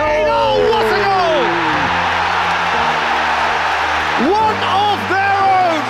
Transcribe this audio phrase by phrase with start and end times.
[0.00, 0.24] Kane!
[0.32, 1.44] Oh, what a goal!
[4.32, 5.82] One of their own!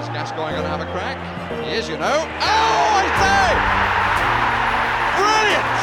[0.00, 1.20] Is Gascoigne going to have a crack?
[1.64, 2.24] He is, you know.
[2.24, 3.48] Oh, I say!
[5.20, 5.76] Brilliant!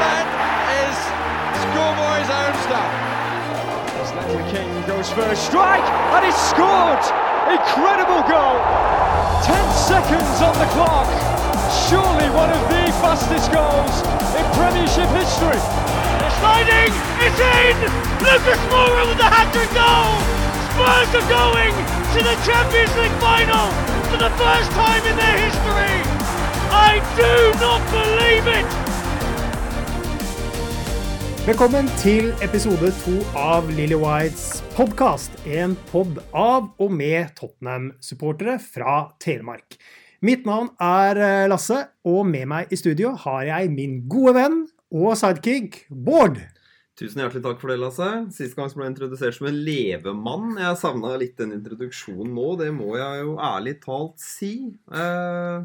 [0.00, 0.24] That
[0.88, 0.96] is
[1.68, 2.92] schoolboy's own stuff.
[4.00, 5.84] As Leslie King goes for a strike,
[6.16, 7.04] and he's scored!
[7.52, 8.56] Incredible goal!
[9.44, 11.08] 10 seconds on the clock.
[11.88, 14.00] Surely one of the fastest goals
[14.36, 15.97] in Premiership history.
[16.38, 16.94] Sliding
[17.26, 17.76] is in!
[18.22, 20.22] Lucas Moura with the hat-trick goal!
[20.70, 21.74] Spurs are going
[22.14, 23.66] to the Champions League final
[24.06, 25.98] for the first time in their history!
[26.70, 28.68] I do not believe it!
[31.46, 35.34] Velkommen til episode to av Lily Whites podkast.
[35.42, 39.74] En pod av og med Tottenham-supportere fra Telemark.
[40.22, 44.68] Mitt navn er eh, Lasse, og med meg i studio har jeg min gode venn
[44.94, 46.38] og sidekick Bård.
[46.98, 48.06] Tusen hjertelig takk for det, Lasse.
[48.34, 50.56] Sist gang ble jeg introdusert som en levemann.
[50.58, 54.50] Jeg savna litt den introduksjonen nå, det må jeg jo ærlig talt si.
[54.90, 55.60] Eh,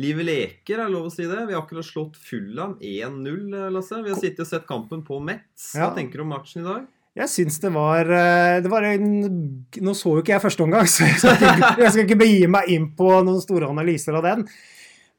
[0.00, 1.42] livet leker, er det lov å si det.
[1.50, 4.00] Vi har akkurat slått Fulham 1-0, Lasse.
[4.00, 5.74] Vi har sittet og sett kampen på Metz.
[5.76, 5.94] Hva Ja.
[5.94, 6.86] tenker du om matchen i dag?
[7.20, 10.86] Jeg syns det var, eh, det var en Nå så jo ikke jeg første omgang,
[10.88, 14.22] så jeg skal ikke, jeg skal ikke begi meg inn på noen store analyser av
[14.24, 14.48] den.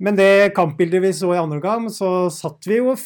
[0.01, 2.97] Men det kampbildet vi så i andre omgang, så satt vi jo og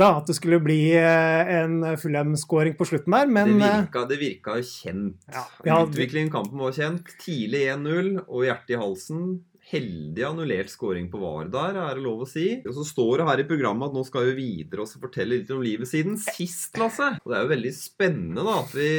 [0.00, 4.06] frykta at det skulle bli eh, en Fulham-skåring på slutten der, men det, eh, virka,
[4.08, 5.20] det virka jo kjent.
[5.32, 7.06] Ja, ja, Utviklingen i kampen var kjent.
[7.20, 9.40] Tidlig 1-0 og hjertet i halsen.
[9.70, 12.60] Heldig annullert scoring på VAR der, er det lov å si.
[12.66, 15.52] Og så står det her i programmet at nå skal vi videre og fortelle litt
[15.54, 17.12] om livet siden sist, Lasse.
[17.22, 18.90] Og det er jo veldig spennende da, at vi,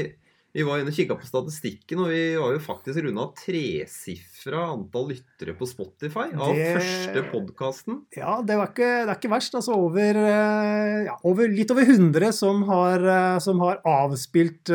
[0.53, 5.07] vi var inne og kikka på statistikken, og vi var jo faktisk runda tresifra antall
[5.13, 8.01] lyttere på Spotify av Det- første podkasten.
[8.17, 9.55] Ja, det, var ikke, det er ikke verst.
[9.55, 14.73] Altså over, eh, ja, over litt over 100 som har, eh, som har avspilt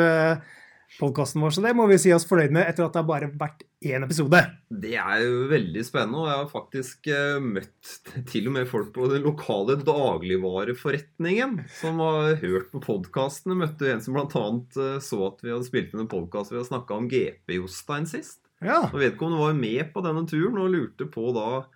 [1.00, 3.28] podkasten vår, så det må vi si oss fornøyd med etter at det har bare
[3.36, 4.40] vært én episode.
[4.72, 7.92] Det er jo veldig spennende, og jeg har faktisk eh, møtt
[8.30, 13.58] til og med folk på den lokale dagligvareforretningen som har hørt på podkastene.
[13.60, 14.44] Møtte en som bl.a.
[14.76, 18.40] Uh, så at vi hadde spilt inn en podkast vi hadde snakka om GP-Jostein sist.
[18.64, 21.66] Ja, Og Vedkommende var med på denne turen og lurte på da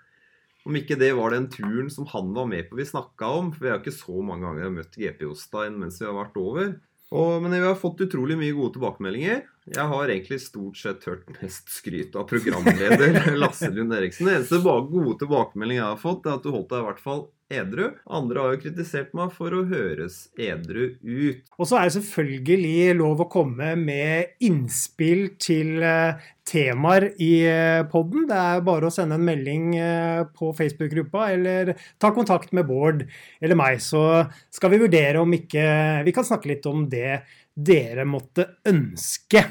[0.69, 3.53] om ikke det var den turen som han var med på vi snakka om.
[3.53, 6.73] For vi har ikke så mange ganger møtt GP-Jostein mens vi har vært over.
[7.11, 9.43] Og, men vi har fått utrolig mye gode tilbakemeldinger.
[9.75, 14.29] Jeg har egentlig stort sett hørt mest skryt av programleder Lasse Lund Eriksen.
[14.29, 17.25] Det eneste gode tilbakemeldingen jeg har fått, er at du holdt deg i hvert fall
[17.51, 17.91] edru.
[18.11, 21.43] Andre har jo kritisert meg for å høres edru ut.
[21.59, 27.83] Og så er det selvfølgelig lov å komme med innspill til eh, temaer i eh,
[27.91, 28.27] podden.
[28.31, 33.05] Det er bare å sende en melding eh, på Facebook-gruppa, eller ta kontakt med Bård
[33.41, 35.65] eller meg, så skal vi vurdere om ikke
[36.07, 37.23] vi kan snakke litt om det
[37.55, 39.43] dere måtte ønske.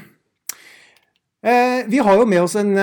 [1.40, 2.74] Vi har jo med oss en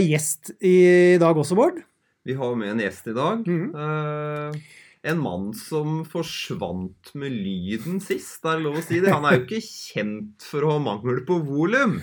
[0.00, 1.82] gjest i dag også, Bård.
[2.26, 3.46] Vi har med en gjest i dag.
[3.46, 3.70] Mhm.
[3.74, 4.60] Eh,
[5.06, 9.12] en mann som forsvant med lyden sist, er det lov å si det.
[9.14, 12.00] Han er jo ikke kjent for å ha mangel på volum.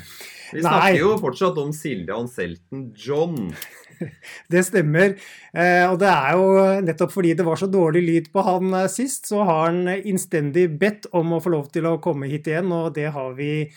[0.53, 0.69] Vi Nei.
[0.69, 3.51] snakker jo fortsatt om Silje Anselten John.
[4.51, 5.17] Det stemmer.
[5.53, 6.47] Eh, og det er jo
[6.83, 10.65] nettopp fordi det var så dårlig lyd på han eh, sist, så har han innstendig
[10.79, 13.67] bedt om å få lov til å komme hit igjen, og det har vi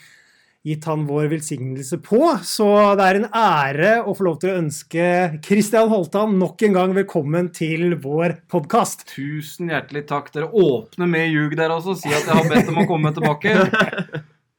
[0.67, 2.21] gitt han vår velsignelse på.
[2.43, 2.67] Så
[2.99, 5.09] det er en ære å få lov til å ønske
[5.45, 9.07] Christian Holtan nok en gang velkommen til vår podkast.
[9.13, 10.31] Tusen hjertelig takk.
[10.35, 11.95] Dere åpner med ljug der også.
[11.99, 13.53] Si at jeg har bedt om å komme tilbake.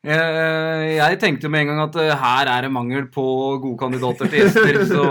[0.08, 3.22] Jeg, jeg tenkte jo med en gang at eh, her er det mangel på
[3.58, 4.78] gode kandidater til gjester.
[4.86, 5.06] Så,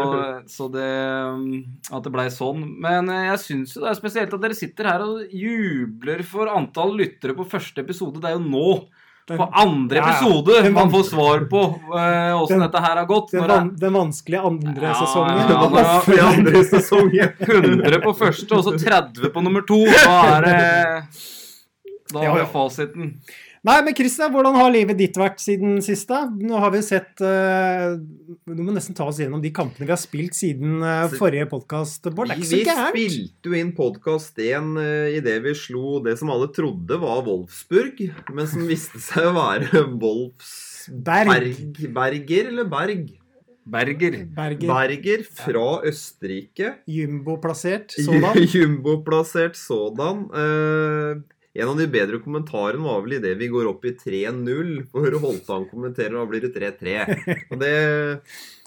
[0.49, 0.91] så det
[1.91, 2.63] At det blei sånn.
[2.81, 6.49] Men eh, jeg syns jo det er spesielt at dere sitter her og jubler for
[6.49, 8.23] antall lyttere på første episode.
[8.23, 8.71] Det er jo nå.
[9.27, 10.11] På andre Ja,
[10.63, 10.69] ja.
[10.71, 11.63] man får svar på
[12.41, 13.31] åssen uh, dette her har gått.
[13.31, 15.37] Den, van den vanskelige andre sesongen.
[15.37, 17.33] ja, Det var andre sesongen.
[17.39, 20.61] er 100 på første og så 30 på nummer to, da er det
[22.13, 23.11] Da har vi fasiten.
[23.67, 26.07] Nei, men Christian, hvordan har livet ditt vært siden sist?
[26.07, 26.21] da?
[26.31, 27.97] Nå har vi sett uh,
[28.47, 32.07] Du må nesten ta oss gjennom de kampene vi har spilt siden uh, forrige podkast.
[32.07, 35.99] Det er Vi, ikke så vi spilte jo inn podkast én uh, idet vi slo
[36.05, 37.99] det som alle trodde var Wolfsburg,
[38.31, 41.33] men som viste seg å være Wolfsberg.
[41.35, 41.87] Berg.
[41.99, 43.07] Berger eller Berg?
[43.67, 44.21] Berger.
[44.31, 44.69] Berger.
[44.69, 46.77] Berger fra Østerrike.
[46.87, 48.39] Jumbo-plassert sådan.
[48.47, 50.23] Jumbo-plassert sådan.
[50.31, 51.25] Eh,
[51.57, 55.65] En av de bedre kommentarene var vel idet vi går opp i 3-0, hvor Holtan
[55.71, 57.17] kommenterer, og da blir det 3-3.
[57.51, 57.73] Og det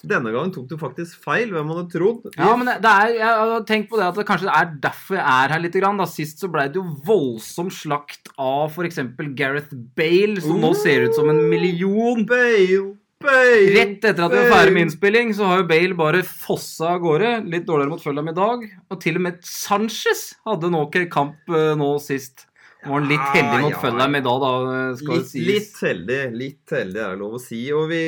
[0.01, 1.53] Denne gangen tok du faktisk feil.
[1.53, 2.25] Hvem hadde trodd?
[2.33, 4.71] Ja, men det, det er, jeg har tenkt på det at det kanskje det er
[4.87, 5.77] derfor jeg er her litt.
[5.77, 6.01] Grann.
[6.01, 8.99] Da Sist så ble det jo voldsom slakt av f.eks.
[9.37, 12.25] Gareth Bale, som nå ser ut som en million.
[12.27, 12.81] Bale,
[13.21, 16.95] Bale, Rett etter at vi var ferdig med innspilling, så har jo Bale bare fossa
[16.95, 17.35] av gårde.
[17.53, 18.65] Litt dårligere mot Fulham i dag.
[18.89, 22.47] Og til og med Sanchez hadde nok en kamp eh, nå sist.
[22.81, 23.79] Var han litt heldig mot Ja.
[23.83, 24.51] Fulham i dag, da,
[24.97, 25.45] skal Litt, sies.
[25.47, 27.59] litt heldig, litt heldig er det lov å si.
[27.77, 28.01] Og vi,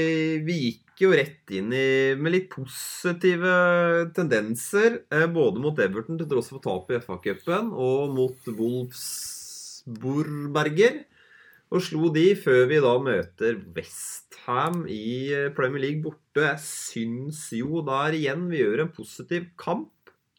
[0.47, 3.53] vi gikk jo rett inn i, med litt positive
[4.17, 4.97] tendenser.
[5.13, 8.37] Eh, både mot Everton til tross for tapet i FA-cupen, og mot
[9.83, 11.03] Wolfsburberger.
[11.73, 16.41] Og slo de før vi da møter Westham i eh, Premier League borte.
[16.45, 19.89] Jeg syns jo der igjen vi gjør en positiv kamp.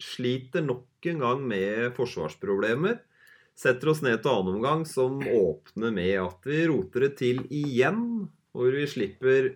[0.02, 2.98] Sliter nok en gang med forsvarsproblemer.
[3.54, 8.00] Setter oss ned til annen omgang, som åpner med at vi roter det til igjen.
[8.54, 9.52] Hvor vi slipper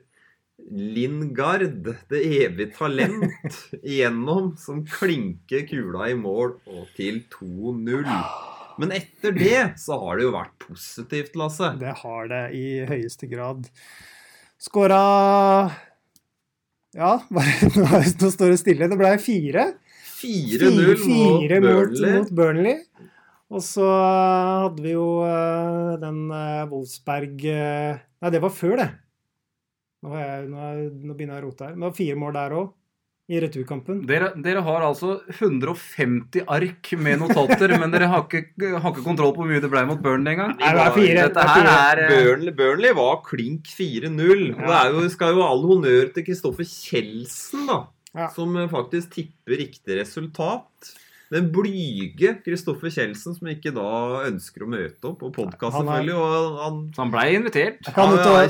[0.69, 8.06] Lingard, det evige talent, igjennom, som klinker kula i mål og til 2-0.
[8.79, 11.73] Men etter det så har det jo vært positivt, Lasse.
[11.79, 13.67] Det har det i høyeste grad.
[14.59, 15.03] Skåra
[16.99, 17.89] Ja, bare, nå,
[18.23, 18.91] nå står det stille.
[18.91, 19.69] Det ble fire.
[20.19, 22.15] 4-0 mot, Burnley.
[22.17, 22.79] mot Burnley.
[23.49, 28.89] Og så hadde vi jo eh, den uh, Wolfsberg eh, Nei, det var før, det.
[30.05, 31.77] Nå, er jeg, nå, er, nå begynner jeg å rote her.
[31.77, 32.69] Men det var fire mål der òg,
[33.29, 34.00] i returkampen.
[34.09, 39.35] Dere, dere har altså 150 ark med notater, men dere har ikke, har ikke kontroll
[39.37, 40.55] på hvor mye det ble mot Burnley engang.
[40.59, 41.27] Det er fire.
[41.29, 44.47] Dette her er eh, Burnley, Burnley var klink 4-0.
[44.56, 47.83] Og det er jo, skal jo all honnør til Kristoffer Kjeldsen, da.
[48.17, 48.31] Ja.
[48.35, 50.97] Som eh, faktisk tipper riktig resultat.
[51.31, 56.15] Den blyge Kristoffer Kjeldsen som ikke da ønsker å møte opp på podkast, er- selvfølgelig.
[56.17, 57.83] Og han Så han blei invitert.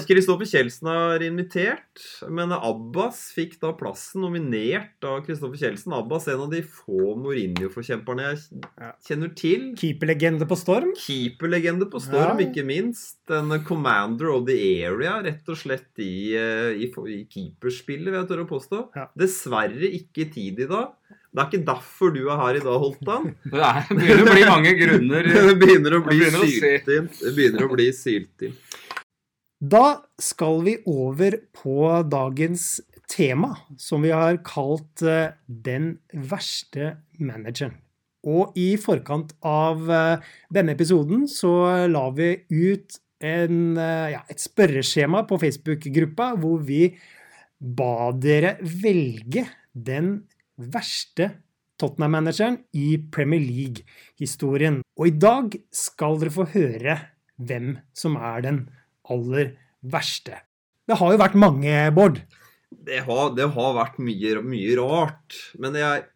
[0.07, 5.93] Kristoffer ja, Kjeldsen er invitert, men Abbas fikk da plassen nominert av Kristoffer Kjeldsen.
[5.99, 8.63] Abbas en av de få Mourinho-forkjemperne jeg
[9.09, 9.67] kjenner til.
[9.79, 10.93] Keeperlegende på Storm.
[10.99, 12.47] Keeperlegende på Storm, Ja.
[12.47, 13.19] ikke minst.
[13.31, 18.29] En commander of the area, rett og slett i, eh, i, i keeperspillet, vil jeg
[18.29, 18.95] tørre å påstå.
[18.97, 19.07] Ja.
[19.19, 20.93] Dessverre ikke tid i dag.
[21.39, 23.27] Det er ikke derfor du er her i dag, Holtan.
[23.53, 25.27] Det er, begynner å bli mange grunner.
[25.49, 27.11] Det begynner å bli begynner sylt inn.
[27.15, 28.57] Det begynner å bli sylt inn.
[29.59, 29.85] Da
[30.23, 31.77] skal vi over på
[32.11, 32.65] dagens
[33.11, 37.79] tema, som vi har kalt eh, 'Den verste manageren'.
[38.27, 44.43] Og i forkant av eh, denne episoden så la vi ut en, eh, ja, et
[44.43, 46.91] spørreskjema på Facebook-gruppa hvor vi
[47.59, 50.19] ba dere velge den
[50.59, 51.31] verste
[51.79, 54.83] Tottenham-manageren i Premier League-historien.
[54.99, 56.99] Og i dag skal dere få høre
[57.39, 58.61] hvem som er den
[59.09, 59.55] aller
[59.87, 60.43] verste.
[60.89, 62.23] Det har jo vært mange, Bård.
[62.69, 65.37] Det har, det har vært mye, mye rart.
[65.61, 66.07] Men jeg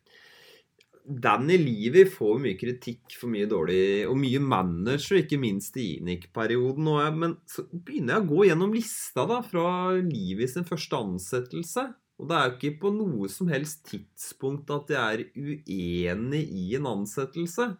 [1.02, 6.90] Danny Levy får mye kritikk for mye dårlig Og mye manager, ikke minst i Inic-perioden.
[7.18, 9.66] Men så begynner jeg å gå gjennom lista da, fra
[9.98, 11.88] Levy sin første ansettelse.
[12.22, 16.68] Og det er jo ikke på noe som helst tidspunkt at jeg er uenig i
[16.78, 17.72] en ansettelse.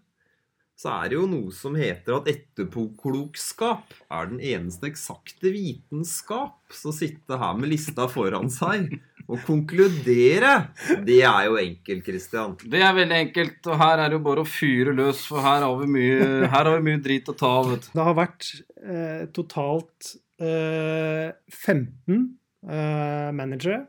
[0.83, 6.59] Så er det jo noe som heter at etterpåklokskap er den eneste eksakte vitenskap.
[6.75, 8.97] Så sitte her med lista foran seg
[9.31, 10.51] og konkludere,
[11.07, 12.57] det er jo enkelt, Christian.
[12.59, 15.63] Det er veldig enkelt, og her er det jo bare å fyre løs, for her
[15.63, 17.71] har vi mye, her har vi mye drit å ta av.
[17.71, 17.93] vet du.
[17.95, 18.51] Det har vært
[18.83, 20.11] eh, totalt
[20.43, 21.31] eh,
[21.63, 22.19] 15
[22.67, 23.85] eh, managere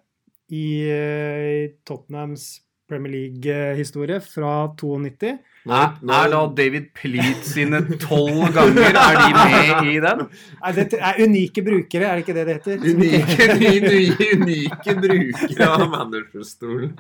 [0.53, 5.38] i eh, Tottenhams Premier League-historie fra 92.
[5.63, 10.25] Nei, er da David Pleat sine tolv ganger Er de med i den?
[10.60, 12.83] Nei, det er unike brukere, er det ikke det det heter?
[12.83, 16.93] Unike, unike, unike brukere av managerstolen.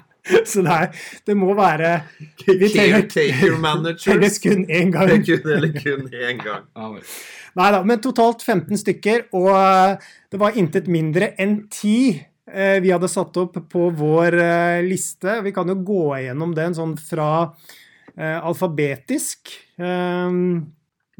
[0.47, 0.87] Så er,
[1.27, 1.91] det må være
[2.45, 4.39] Vi trenger, Caretaker managers.
[4.45, 5.11] kun én gang.
[5.11, 6.63] Eller kun én gang.
[6.71, 6.91] Ja.
[7.59, 12.23] Nei da, men totalt 15 stykker, og eh, det var intet mindre enn 10 eh,
[12.83, 15.37] vi hadde satt opp på vår eh, liste.
[15.45, 17.29] Vi kan jo gå igjennom den sånn fra
[18.17, 19.53] eh, alfabetisk.
[19.79, 20.39] Eh,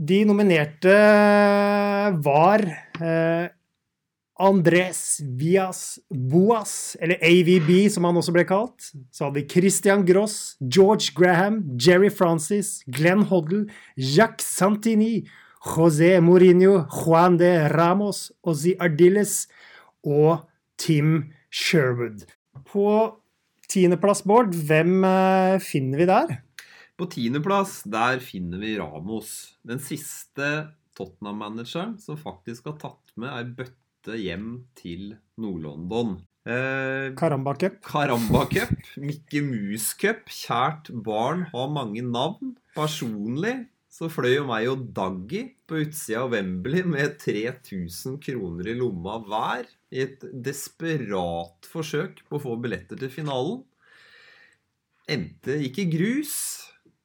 [0.04, 0.94] De nominerte
[2.26, 2.64] var
[3.00, 3.48] eh,
[4.44, 8.90] Andres Vias Boas, eller AVB som han også ble kalt.
[9.14, 15.22] Så hadde vi Christian Gross, George Graham, Jerry Francis, Glenn Hoddle, Jacques Santini,
[15.64, 19.46] José Mourinho, Juan de Ramos, Ozzy Ardiles
[20.04, 20.42] og
[20.84, 22.26] Tim Sherwood.
[22.68, 23.16] På
[23.72, 26.34] tiendeplass, Bård, hvem eh, finner vi der?
[27.00, 29.56] På tiendeplass der finner vi Ramos.
[29.64, 30.50] Den siste
[30.98, 36.18] Tottenham-manageren som faktisk har tatt med ei bøtte hjem til Nord-London.
[36.44, 37.80] Eh, Karamba Cup.
[37.88, 42.58] Karamba Cup, Mikke Mus Cup, kjært barn har mange navn.
[42.76, 43.62] Personlig
[43.94, 49.20] så fløy jo meg og Daggy på utsida av Wembley med 3000 kroner i lomma
[49.24, 53.62] hver i et desperat forsøk på å få billetter til finalen.
[55.12, 56.36] Endte ikke grus.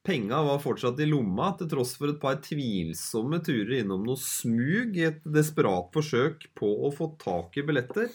[0.09, 4.95] Penga var fortsatt i lomma, til tross for et par tvilsomme turer innom noe smug
[4.97, 8.07] i et desperat forsøk på å få tak i billetter.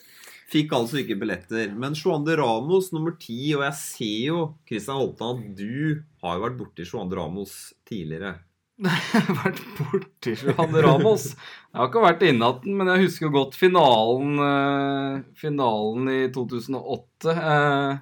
[0.50, 1.70] Fikk altså ikke billetter.
[1.76, 6.44] Men Joande Ramos nummer ti, og jeg ser jo, Kristian Holtan, at du har jo
[6.48, 7.54] vært borti Joande Ramos
[7.86, 8.38] tidligere.
[9.38, 11.28] Vært borti Juan Ramos.
[11.34, 17.34] Jeg har ikke vært inne igjen, men jeg husker godt finalen, eh, finalen i 2008.
[17.34, 17.92] Eh,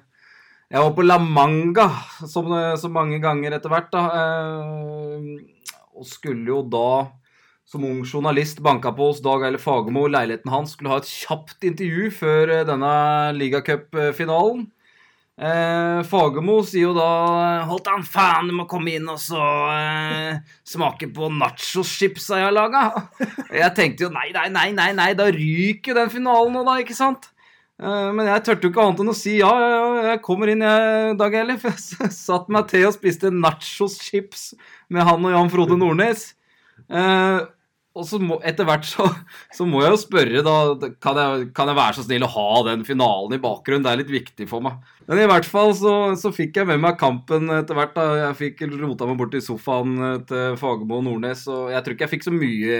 [0.73, 1.85] jeg var på La Manga
[2.25, 4.07] som, så mange ganger etter hvert, da.
[4.17, 7.11] Eh, og skulle jo da,
[7.69, 11.69] som ung journalist, banka på hos Dag Eile Fagermo, leiligheten hans, skulle ha et kjapt
[11.69, 12.95] intervju før eh, denne
[13.37, 14.71] ligacupfinalen.
[15.33, 19.41] Eh, Fagermo sier jo da Holdt an, faen, du må komme inn og så
[19.73, 20.35] eh,
[20.69, 22.83] smake på nachoschipsa jeg har laga.
[23.49, 26.77] Jeg tenkte jo nei, nei, nei, nei, nei, da ryker jo den finalen nå, da,
[26.83, 27.31] ikke sant?
[27.81, 29.49] Eh, men jeg turte jo ikke annet enn å si ja,
[30.11, 31.65] jeg kommer inn, jeg, Dag Ellef.
[32.03, 34.51] Jeg satt meg til og spiste nachos-chips
[34.93, 36.29] med han og Jan Frode Nordnes.
[36.93, 37.39] Eh,
[37.93, 39.05] og så må, etter hvert så,
[39.53, 42.47] så må jeg jo spørre, da kan jeg, kan jeg være så snill å ha
[42.71, 43.85] den finalen i bakgrunnen?
[43.85, 44.81] Det er litt viktig for meg.
[45.05, 47.93] Men i hvert fall så, så fikk jeg med meg kampen etter hvert.
[47.93, 48.07] da.
[48.29, 51.45] Jeg fikk rota meg bort i sofaen til Fagermo og Nordnes.
[51.51, 52.77] Og jeg tror ikke jeg fikk så mye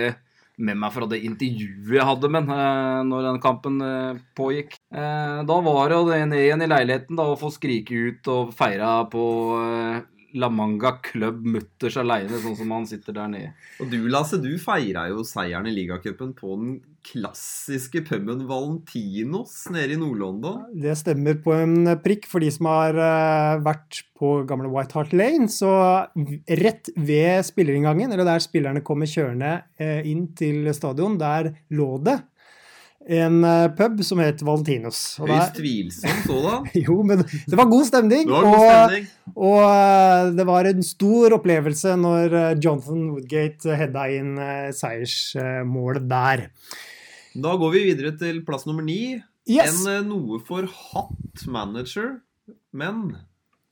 [0.61, 4.77] med meg fra det intervjuet jeg hadde med ham når den kampen eh, pågikk.
[4.93, 8.99] Eh, da var det ned igjen i leiligheten da, å få skrike ut og feira
[9.09, 9.23] på
[9.57, 10.01] eh,
[10.33, 13.51] La Manga Club mutters aleine, sånn som han sitter der nede.
[13.83, 16.73] Og du, Lasse, du feira jo seieren i ligacupen på den
[17.03, 20.63] klassiske puben Valentinos nede i Nord-London.
[20.79, 25.13] Det stemmer på en prikk for de som har eh, vært på gamle White Hart
[25.13, 25.49] Lane.
[25.51, 25.69] Så
[26.63, 32.21] rett ved spillerinngangen, eller der spillerne kommer kjørende eh, inn til stadion, der lå det
[33.05, 35.01] en eh, pub som het Valentinos.
[35.19, 36.69] Og Høyst tvilsom sådan.
[36.85, 38.27] Jo, men det var god stemning.
[38.29, 39.09] Det var god stemning.
[39.35, 46.07] og og, det var en stor opplevelse når eh, Jonathan Woodgate hedda inn eh, seiersmålet
[46.09, 46.47] der.
[47.33, 49.17] Da går vi videre til plass nummer ni.
[49.49, 49.83] Yes!
[49.83, 52.19] En eh, noe for hatt manager,
[52.71, 53.17] men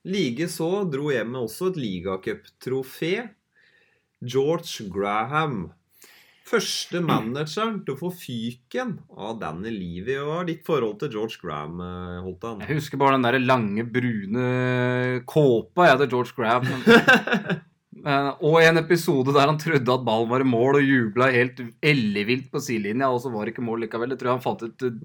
[0.08, 3.14] likeså dro hjemmet også et ligacuptrofé.
[4.22, 5.72] George Graham.
[6.52, 10.18] Første manageren til å få fyken av Danny Levy.
[10.20, 12.64] Hva er ditt forhold til George Graham, eh, Holtan?
[12.66, 16.68] Jeg husker bare den der lange, brune kåpa jeg til George Graham.
[18.42, 21.62] og og en episode der han trodde at ballen var i mål og jubla helt
[21.80, 24.12] ellevilt på sidelinja, og så var det ikke mål likevel.
[24.12, 25.00] Jeg tror han fant ut eh,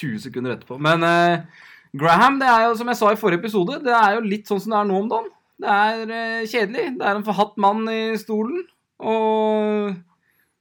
[0.00, 0.80] 20 sekunder etterpå.
[0.82, 1.46] Men eh,
[1.94, 4.64] Graham, det er jo som jeg sa i forrige episode, det er jo litt sånn
[4.64, 5.30] som det er nå om dagen.
[5.62, 6.90] Det er eh, kjedelig.
[6.98, 8.66] Det er en forhatt mann i stolen.
[8.98, 9.94] Og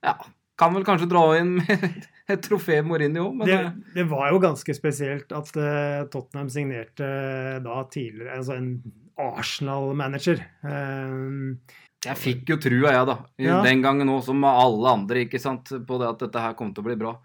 [0.07, 0.15] ja,
[0.57, 4.41] kan vel kanskje dra inn med et trofé Mourinho, men Det, eh, det var jo
[4.43, 8.71] ganske spesielt at eh, Tottenham signerte eh, da tidligere altså en
[9.17, 10.43] Arsenal-manager.
[10.61, 11.57] Um,
[12.05, 13.15] Jeg fikk jo trua, jeg, da.
[13.41, 13.61] I Ja.
[13.65, 16.83] Den gangen òg, som alle andre, ikke sant, på det at dette her kom til
[16.83, 17.15] å bli bra.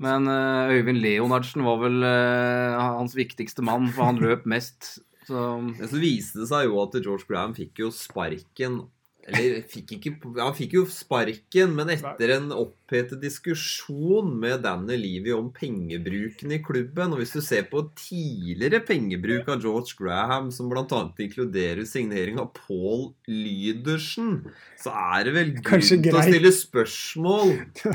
[0.00, 4.96] Men uh, Øyvind Leonardsen var vel hans viktigste mann, for han løp mest.
[5.28, 8.82] Så Men så viste det seg jo at George Graham fikk jo sparken
[9.24, 15.32] Eller fikk ikke Han fikk jo sparken, men etter en opphetet diskusjon med Danny Levy
[15.32, 20.68] om pengebruken i klubben Og hvis du ser på tidligere pengebruk av George Graham, som
[20.68, 20.84] bl.a.
[21.24, 24.42] inkluderer signering av Paul Lydersen,
[24.80, 27.54] så er det vel grunn til å stille spørsmål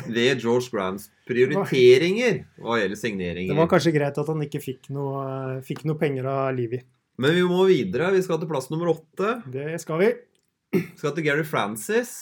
[0.10, 3.54] ved George Grahams prioriteringer hva gjelder signeringer.
[3.54, 6.82] det var kanskje greit at han ikke fikk noe, fikk noe penger av Livi.
[7.20, 8.14] Men vi må videre.
[8.16, 9.42] Vi skal til plass nummer åtte.
[9.52, 10.10] Det skal vi.
[11.00, 12.14] Skal til Gary Francis.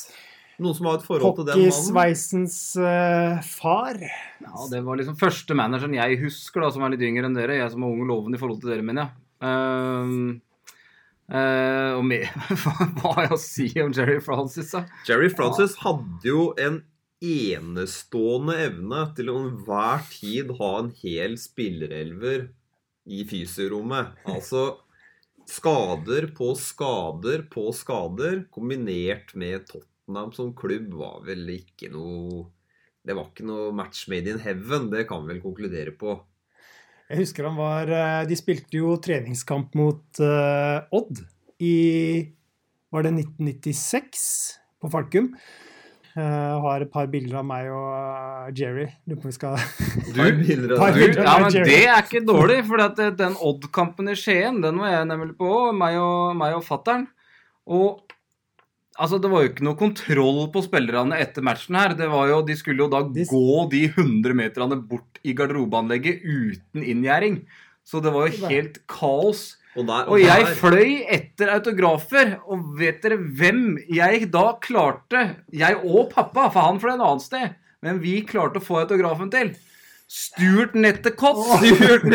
[0.57, 1.69] Noen som har et forhold til den mannen?
[1.69, 3.99] Hockeysveisens uh, far.
[4.01, 7.59] ja, det var liksom første manageren jeg husker, da, som er litt yngre enn dere.
[7.59, 9.17] Jeg som er ung og lovende i forhold til dere, mener jeg.
[9.47, 10.19] Ehm,
[11.27, 12.23] Uh, og med,
[13.01, 14.85] hva har jeg å si om Jerry Francis, da?
[15.09, 16.77] Jerry Francis hadde jo en
[17.19, 22.45] enestående evne til å enhver tid ha en hel spillerelver
[23.11, 24.15] i fysiorommet.
[24.23, 24.69] Altså
[25.47, 32.45] skader på skader på skader, kombinert med Tottenham som klubb, var vel ikke noe
[33.07, 36.17] Det var ikke noe match made in heaven, det kan vi vel konkludere på.
[37.07, 41.23] Jeg husker han var eh, De spilte jo treningskamp mot eh, Odd
[41.63, 41.77] i
[42.93, 44.27] var det 1996
[44.81, 45.31] på Falkum.
[46.17, 48.87] Jeg har et par bilder av meg og eh, Jerry.
[49.05, 49.57] Lurer på om vi skal
[50.15, 54.15] Du, bilder av du, ja, men det er ikke dårlig, for at den Odd-kampen i
[54.17, 57.05] Skien, den var jeg nemlig på, meg og, meg og fattern.
[57.69, 58.01] Og
[58.97, 61.93] altså, det var jo ikke noe kontroll på spillerne etter matchen her.
[61.99, 66.25] Det var jo, de skulle jo da De- gå de 100 meterne bort i garderobeanlegget
[66.25, 67.43] uten inngjerding.
[67.85, 69.51] Så det var jo helt kaos.
[69.77, 75.35] Og, der, Og jeg der- fløy etter autografer, og vet dere hvem jeg da klarte
[75.53, 77.55] Jeg og pappa, for han fløy et annet sted,
[77.85, 79.53] men vi klarte å få autografen til.
[80.07, 82.05] Stuart Stuart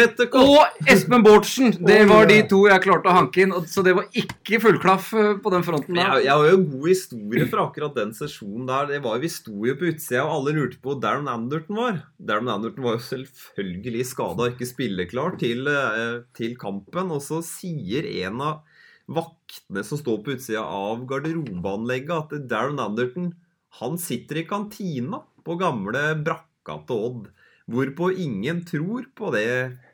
[0.40, 1.74] og Espen Bårdsen.
[1.84, 3.52] Det var de to jeg klarte å hanke inn.
[3.68, 6.22] Så det var ikke fullklaff eh, på den fronten Jeg, der.
[6.24, 8.88] jeg har jo en god historie fra akkurat den sesjonen der.
[8.94, 12.00] Det var, vi sto jo på utsida, og alle lurte på hvor Darren Anderton var.
[12.16, 17.12] Darren Anderton var jo selvfølgelig skada og ikke spilleklar til, eh, til kampen.
[17.12, 18.64] Og så sier en av
[19.12, 23.34] vaktene som står på utsida av garderobeanlegget, at Darren Anderton
[23.82, 27.30] han sitter i kantina på gamle brakka til Odd.
[27.70, 29.46] Hvorpå ingen tror på det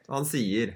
[0.09, 0.75] han sier.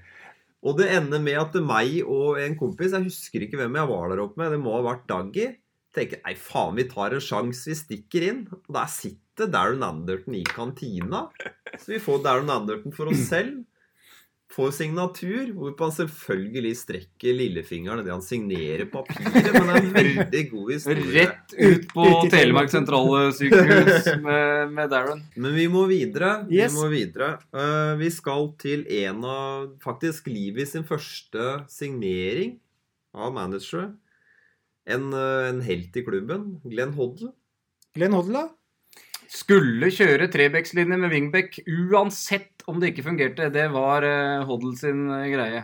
[0.63, 4.13] Og det ender med at meg og en kompis, jeg husker ikke hvem jeg var
[4.13, 5.49] der oppe med, det må ha vært Daggy,
[5.97, 8.45] tenker nei faen, vi tar en sjanse, vi stikker inn.
[8.61, 11.27] Og der sitter Darren Anderton i kantina.
[11.75, 13.65] Så vi får Darren Anderton for oss selv.
[14.53, 19.33] Får signatur, hvorpå han selvfølgelig strekker lillefingeren idet han signerer papiret.
[19.33, 21.07] Men det er en veldig god historie.
[21.15, 25.25] Rett ut på Telemark sentrale sykehus med, med Darren.
[25.41, 26.35] Men vi må videre.
[26.53, 26.75] Yes.
[26.75, 27.31] Vi må videre.
[27.57, 32.59] Uh, vi skal til en av faktisk Livi sin første signering
[33.17, 33.95] av managere.
[34.85, 36.59] En, uh, en helt i klubben.
[36.69, 37.33] Glenn Hoddle.
[37.97, 38.62] Glenn Hoddle, da?
[39.33, 43.49] Skulle kjøre trebekslinje med wingback uansett om det ikke fungerte.
[43.55, 45.63] Det var uh, Hoddle sin eh, greie.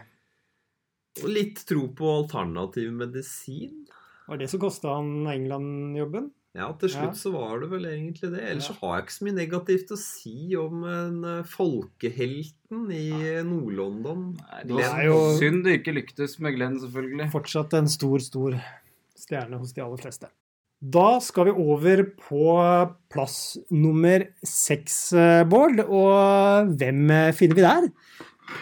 [1.23, 3.85] Og litt tro på alternativ medisin.
[4.29, 6.31] Var det som kosta han England-jobben?
[6.57, 7.21] Ja, til slutt Ja.
[7.21, 8.41] så var det vel egentlig det.
[8.41, 8.75] Ellers Ja.
[8.75, 13.43] så har jeg ikke så mye negativt å si om en eh, folkehelten i ja.
[13.47, 14.25] Nord-London.
[14.65, 17.31] Det er jo- Synd det ikke lyktes med Glenn, selvfølgelig.
[17.37, 18.57] Fortsatt en stor, stor
[19.19, 20.31] stjerne hos de aller fleste.
[20.79, 22.43] Da skal vi over på
[23.11, 25.81] plass nummer seks, eh, Bård.
[25.83, 27.89] Og hvem eh, finner vi der?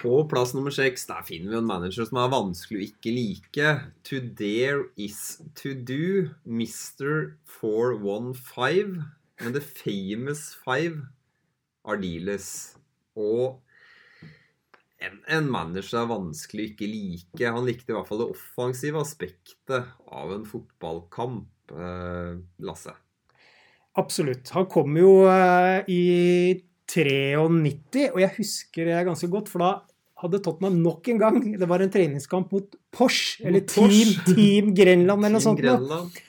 [0.00, 3.74] På plass nummer seks der finner vi en manager som er vanskelig å ikke like.
[4.08, 6.32] To dare is to do.
[6.48, 7.36] Mr.
[7.60, 9.04] 415.
[9.42, 11.04] Men the famous five.
[11.84, 12.78] Ardiles.
[13.12, 13.60] Og
[15.04, 17.44] en, en manager er vanskelig å ikke like.
[17.44, 21.52] Han likte i hvert fall det offensive aspektet av en fotballkamp.
[21.72, 22.94] Eh, Lasse.
[23.96, 24.52] Absolutt.
[24.54, 26.00] Han kom jo eh, i
[26.86, 29.70] 93, og jeg husker det ganske godt, for da
[30.22, 34.14] hadde Tottenham nok en gang Det var en treningskamp mot Porsche, eller Mot Porsche.
[34.24, 35.60] Team, Team Grenland eller noe sånt.
[35.60, 36.20] Grenland.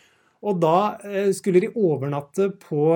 [0.47, 2.87] Og da eh, skulle de overnatte på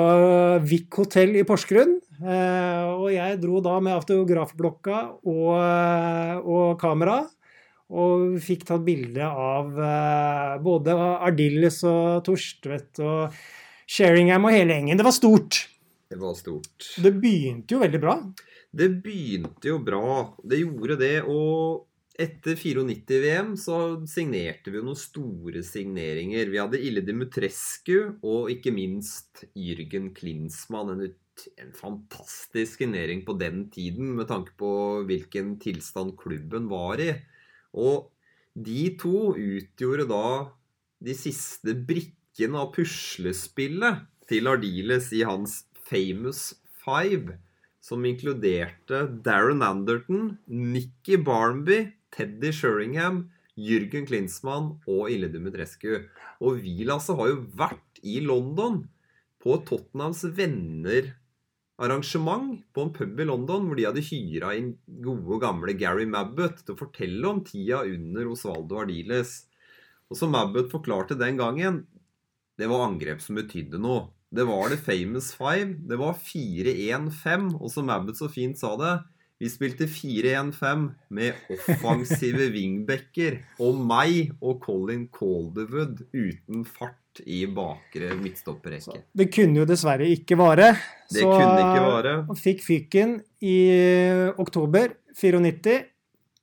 [0.68, 1.98] Vik hotell i Porsgrunn.
[2.22, 5.56] Og jeg dro da med autografblokka og,
[6.46, 7.24] og kamera.
[7.92, 13.36] Og fikk tatt bilde av eh, både Ardilles og Torstvedt og
[13.92, 15.00] Sheringham og hele gjengen.
[15.00, 15.66] Det var stort.
[16.12, 16.94] Det var stort.
[17.04, 18.18] Det begynte jo veldig bra.
[18.72, 20.04] Det begynte jo bra.
[20.44, 21.16] Det gjorde det.
[21.28, 21.88] Og
[22.22, 23.78] etter 94-VM så
[24.10, 26.52] signerte vi jo noen store signeringer.
[26.52, 30.94] Vi hadde Ille Dimitrescu og ikke minst Jürgen Klinsmann.
[30.94, 34.72] En, ut, en fantastisk signering på den tiden med tanke på
[35.10, 37.14] hvilken tilstand klubben var i.
[37.74, 38.10] Og
[38.56, 40.26] de to utgjorde da
[41.02, 46.52] de siste brikkene av puslespillet til Ardiles i hans famous
[46.84, 47.38] five
[47.82, 56.04] som inkluderte Darren Anderton, Nicky Barnby, Teddy Sheringham, Jürgen Klinsmann og Ille Dumitrescu.
[56.40, 58.84] Og vi, Lasse, har jo vært i London
[59.42, 60.24] på Tottenhams
[61.82, 66.64] venner-arrangement på en pub i London, hvor de hadde hyra inn gode, gamle Gary Mabbott
[66.64, 69.48] til å fortelle om tida under Osvaldo Ardiles.
[70.10, 71.86] Og som Mabbott forklarte den gangen,
[72.58, 74.12] det var angrep som betydde noe.
[74.32, 75.76] Det var det famous five.
[75.88, 78.94] Det var 4-1-5, og som Mabbott så fint sa det
[79.42, 88.14] Vi spilte 4-1-5 med offensive wingbacker og meg og Colin Calderwood uten fart i bakre
[88.16, 89.02] midtstopperrekke.
[89.14, 90.72] Det kunne jo dessverre ikke vare.
[91.12, 92.14] Det kunne ikke vare.
[92.30, 93.56] Han fikk fyken i
[94.40, 95.78] oktober 94.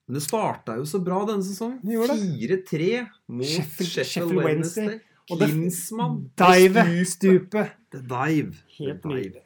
[0.09, 1.81] Men det starta jo så bra denne sesongen.
[1.85, 4.87] 4-3 mot Sheffield- Sheffield, Wednesday.
[4.87, 5.05] Wednesday.
[5.29, 6.31] Klinsmann.
[6.41, 7.05] Dive, Stupe.
[7.05, 7.73] stupet.
[7.93, 8.57] The dive.
[8.79, 9.43] Helt nydelig.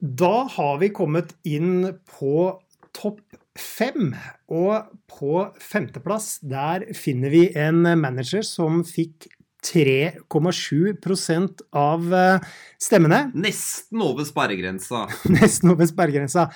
[0.00, 2.60] Da har vi kommet inn på
[2.92, 3.20] topp
[3.58, 4.12] fem.
[4.52, 9.26] Og på femteplass der finner vi en manager som fikk
[9.64, 12.40] 3,7% av eh,
[12.80, 13.30] stemmene.
[13.34, 15.06] Nesten over sperregrensa.
[15.36, 16.48] Nesten over sperregrensa.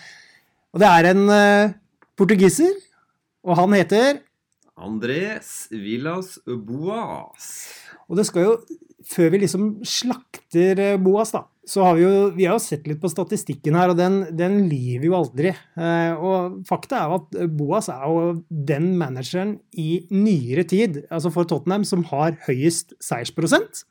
[0.73, 1.75] Og det er en eh,
[2.19, 2.73] portugiser,
[3.43, 4.23] og han heter
[4.79, 7.51] Andres Villas Boas.
[8.09, 8.57] Og det skal jo
[9.03, 13.01] Før vi liksom slakter eh, Boas, da, så har vi jo, vi har sett litt
[13.01, 15.53] på statistikken her, og den, den lyver jo aldri.
[15.53, 18.35] Eh, og fakta er jo at Boas er jo
[18.73, 23.87] den manageren i nyere tid, altså for Tottenham, som har høyest seiersprosent.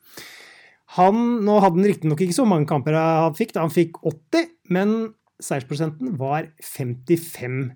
[0.98, 4.48] Han, Nå hadde han riktignok ikke så mange kamper han fikk, da han fikk 80,
[4.76, 4.96] men
[5.42, 7.72] seiersprosenten var 55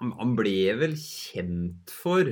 [0.00, 2.28] Han, han ble vel kjent for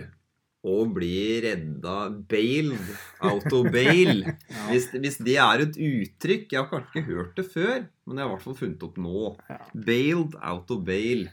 [0.66, 1.96] å bli redda
[2.30, 2.88] Bailed
[3.22, 4.24] out of bail.
[4.70, 8.24] hvis, hvis det er et uttrykk Jeg har kanskje ikke hørt det før, men jeg
[8.24, 9.28] har i hvert fall funnet opp nå.
[9.74, 11.28] Bailed out of bail.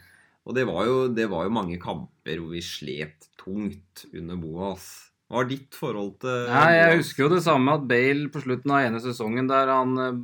[0.45, 4.87] Og det var, jo, det var jo mange kamper hvor vi slet tungt under Boas.
[5.25, 8.73] Hva er ditt forhold til Nei, jeg husker jo det samme at Bale på slutten
[8.75, 10.19] av ene sesongen der han eh,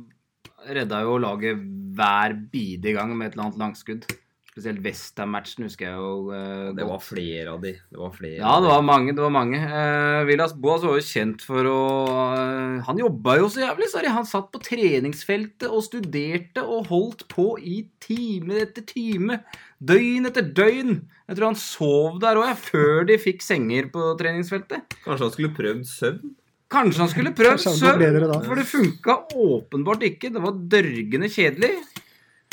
[0.78, 1.64] redda jo laget
[1.96, 4.06] hver bidige gang med et eller annet langskudd.
[4.52, 7.70] Spesielt Westham-matchen husker jeg jo Uh, Det var flere av de.
[7.72, 9.14] Det var flere Ja, det var mange.
[9.16, 9.56] det var mange.
[9.56, 11.78] Uh, Villas Boas var jo kjent for å
[12.12, 14.10] uh, Han jobba jo så jævlig, sorry.
[14.12, 19.40] Han satt på treningsfeltet og studerte og holdt på i time etter time.
[19.80, 21.00] Døgn etter døgn.
[21.32, 25.00] Jeg tror han sov der òg, før de fikk senger på treningsfeltet.
[25.06, 26.36] Kanskje han skulle prøvd søvn?
[26.72, 30.32] Kanskje han skulle prøvd søvn, for det funka åpenbart ikke.
[30.32, 31.72] Det var dørgende kjedelig.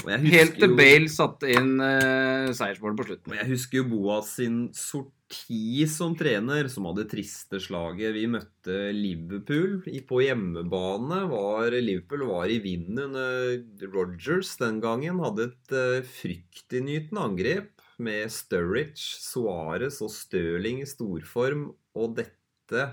[0.08, 3.36] Helt til Bale satte inn uh, seiersmålet på slutten.
[3.40, 8.14] Jeg husker jo Boas sin sorti som trener, som hadde triste slaget.
[8.16, 11.24] Vi møtte Liverpool på hjemmebane.
[11.32, 15.22] Var, Liverpool var i vinden under Rogers den gangen.
[15.26, 21.70] Hadde et uh, fryktinngytende angrep med Sturridge, Suárez og Stirling i storform.
[22.00, 22.90] Og dette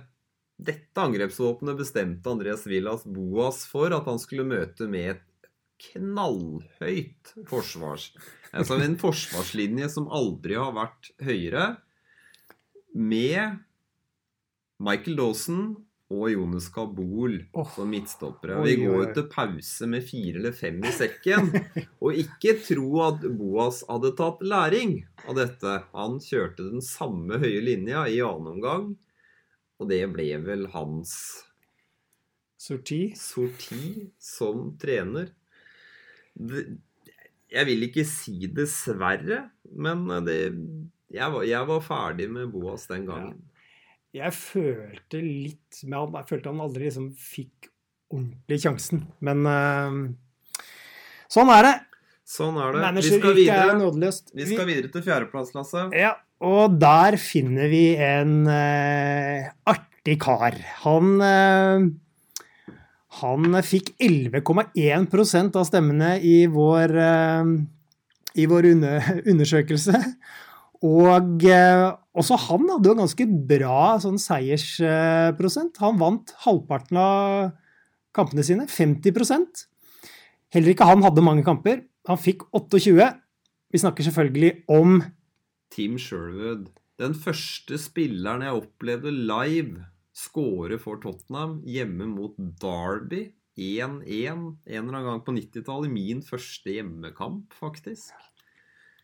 [0.57, 5.25] dette angrepsvåpenet bestemte Andreas Villas Boas for at han skulle møte med et
[5.91, 8.11] knallhøyt forsvars...
[8.57, 11.67] Altså en forsvarslinje som aldri har vært høyere,
[12.97, 13.59] med
[14.81, 15.75] Michael Dawson
[16.13, 18.61] og Jonas Kabul oh, som midtstoppere.
[18.63, 21.51] Vi går til pause med fire eller fem i sekken.
[22.05, 25.81] Og ikke tro at Boas hadde tatt læring av dette.
[25.97, 28.93] Han kjørte den samme høye linja i annen omgang,
[29.77, 31.17] og det ble vel hans
[32.57, 33.11] Sorti.
[33.19, 35.35] sorti som trener.
[36.37, 40.39] Jeg vil ikke si dessverre, men det,
[41.13, 43.39] jeg, var, jeg var ferdig med Boas den gangen.
[44.17, 46.15] Jeg følte litt med han.
[46.23, 47.71] Jeg følte han aldri liksom fikk
[48.13, 49.03] ordentlig sjansen.
[49.25, 50.63] Men uh,
[51.33, 51.75] sånn er det.
[52.27, 52.93] Sånn er det.
[52.97, 55.85] Vi skal er videre, vi skal videre til fjerdeplass, Lasse.
[55.95, 60.57] Ja, og der finner vi en uh, artig kar.
[60.83, 61.87] Han eh,
[63.21, 67.53] han fikk 11,1% av stemmene i vår, eh,
[68.37, 68.69] i vår
[69.33, 70.01] undersøkelse.
[70.85, 71.85] Og eh,
[72.17, 75.81] også han hadde jo ganske bra sånn seiersprosent.
[75.83, 77.51] Han vant halvparten av
[78.17, 79.67] kampene sine, 50
[80.55, 81.83] Heller ikke han hadde mange kamper.
[82.09, 83.11] Han fikk 28.
[83.73, 85.01] Vi snakker selvfølgelig om
[85.75, 86.71] Tim Sherwood.
[86.97, 89.85] Den første spilleren jeg opplevde live
[90.17, 95.93] score for Tottenham hjemme mot Derby 1-1 en eller annen gang på 90-tallet.
[95.93, 98.13] Min første hjemmekamp, faktisk.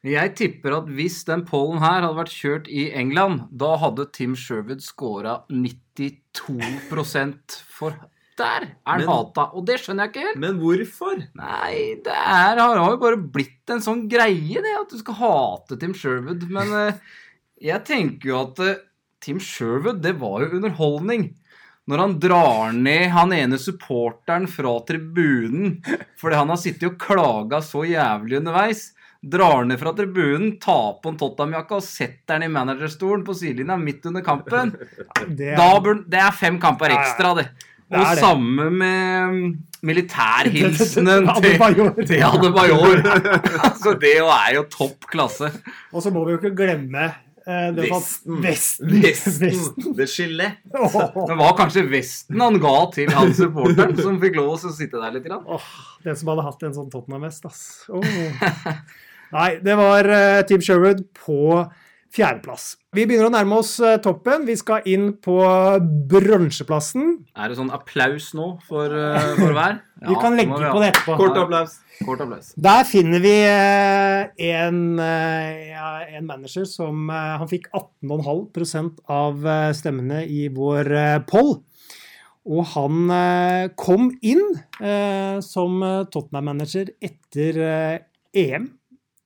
[0.03, 4.33] Jeg tipper at hvis den pollen her hadde vært kjørt i England, da hadde Tim
[4.35, 7.95] Sherwood scora 92 for
[8.41, 10.41] Der er han hata, og det skjønner jeg ikke helt.
[10.43, 11.21] Men hvorfor?
[11.39, 15.21] Nei, det er, har har jo bare blitt en sånn greie, det, at du skal
[15.21, 16.49] hate Tim Sherwood.
[16.51, 16.99] Men eh,
[17.71, 18.81] jeg tenker jo at eh,
[19.23, 21.31] Tim Sherwood, det var jo underholdning.
[21.87, 25.81] Når han drar ned han ene supporteren fra tribunen
[26.21, 28.91] fordi han har sittet og klaga så jævlig underveis.
[29.23, 33.77] Drar ned fra tribunen, tar på en Tottenham-jakke og setter den i managerstolen på sidelinja
[33.79, 34.73] midt under kampen.
[35.29, 35.53] det.
[35.59, 37.47] Da bør, det er fem kamper ekstra, det.
[37.93, 38.23] Og det det.
[38.25, 39.51] samme med mm,
[39.87, 41.29] militærhilsenen
[42.09, 43.03] Til Adebayor.
[43.63, 45.53] altså, det er jo topp klasse.
[45.93, 47.11] Og så må vi jo ikke glemme
[47.47, 48.41] Vesten.
[48.45, 48.93] Vesten.
[49.03, 49.95] Vesten.
[49.99, 50.61] Det skillet.
[50.73, 55.17] Det var kanskje vesten han ga til han supporteren, som fikk lov å sitte der
[55.17, 55.27] litt.
[55.27, 55.47] Grann.
[55.47, 55.71] åh,
[56.07, 57.63] den som hadde hatt en sånn Tottenham-vest, ass.
[57.93, 58.03] Oh.
[59.37, 61.65] Nei, det var eh, Team Sherwood på
[62.13, 62.75] fjerdeplass.
[62.93, 64.45] Vi begynner å nærme oss eh, toppen.
[64.49, 65.39] Vi skal inn på
[66.11, 67.15] bronseplassen.
[67.33, 69.81] Er det sånn applaus nå for, eh, for hver?
[70.09, 71.17] Vi kan legge på det etterpå.
[71.21, 71.77] Kort applaus.
[72.03, 72.53] Kort applaus.
[72.59, 79.47] Der finner vi eh, en, eh, en manager som eh, Han fikk 18,5% av
[79.79, 80.91] stemmene i vår
[81.31, 81.55] poll.
[82.43, 83.13] Og han
[83.79, 84.41] kom inn
[85.47, 85.77] som
[86.11, 87.61] Tottenham-manager etter
[88.35, 88.65] EM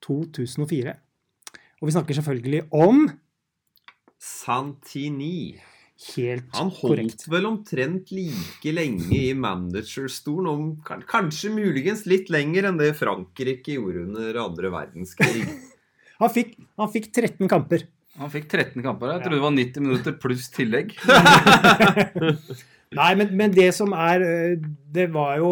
[0.04, 0.92] 2004.
[1.80, 3.06] Og vi snakker selvfølgelig om
[4.20, 5.56] Santini.
[6.14, 7.26] Helt Han holdt korrekt.
[7.32, 14.06] vel omtrent like lenge i managerstolen, om kanskje muligens litt lenger enn det Frankrike gjorde
[14.08, 15.46] under andre verdenskrig.
[16.16, 17.82] Han fikk, han fikk 13 kamper.
[18.16, 19.10] Han fikk 13 kamper.
[19.12, 20.94] Jeg trodde det var 90 minutter pluss tillegg.
[22.96, 25.50] Nei, men, men det som er eh, Det var jo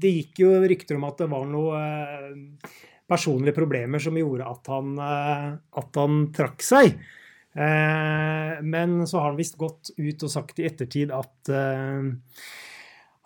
[0.00, 2.72] Det gikk jo rykter om at det var noe eh,
[3.08, 5.48] personlige problemer som gjorde at han, eh,
[5.80, 6.94] at han trakk seg.
[7.54, 12.08] Eh, Men så har han visst gått ut og sagt i ettertid at eh,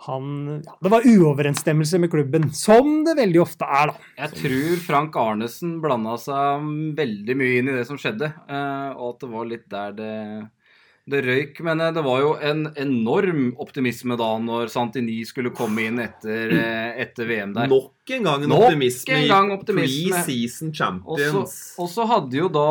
[0.09, 0.27] han
[0.64, 4.12] ja, Det var uoverensstemmelse med klubben, som det veldig ofte er, da.
[4.21, 9.14] Jeg tror Frank Arnesen blanda seg veldig mye inn i det som skjedde, eh, og
[9.14, 10.12] at det var litt der det,
[11.11, 11.61] det røyk.
[11.66, 16.53] Men eh, det var jo en enorm optimisme da når Santini skulle komme inn etter,
[16.55, 17.71] eh, etter VM der.
[17.71, 20.14] Nok en gang en Nok optimisme en gang optimisme.
[20.14, 21.59] pre-season champions.
[21.79, 22.68] og så hadde jo da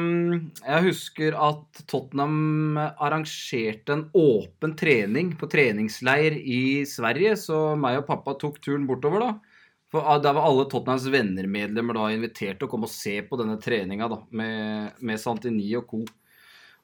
[0.00, 8.00] um, Jeg husker at Tottenham arrangerte en åpen trening på treningsleir i Sverige, så meg
[8.00, 9.58] og pappa tok turen bortover, da.
[9.88, 13.38] For ah, Der var alle Tottenhams venner-medlemmer da invitert til å komme og se på
[13.40, 16.02] denne treninga med, med Santini og co.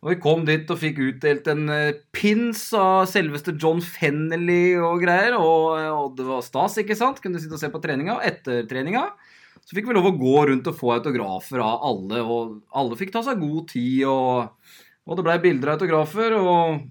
[0.05, 5.01] Og Vi kom dit og fikk utdelt en eh, pins av selveste John Fennelly og
[5.01, 5.39] greier.
[5.39, 7.23] Og, og det var stas, ikke sant?
[7.25, 8.19] Kunne sitte og se på treninga.
[8.19, 9.07] Og etter treninga
[9.65, 12.21] så fikk vi lov å gå rundt og få autografer av alle.
[12.21, 14.77] Og alle fikk ta seg god tid, og,
[15.09, 16.37] og det blei bilder av autografer.
[16.37, 16.85] Og